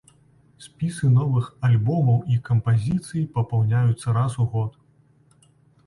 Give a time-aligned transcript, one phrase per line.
[0.67, 4.71] Спісы новых альбомаў і кампазіцый папаўняюцца раз у год.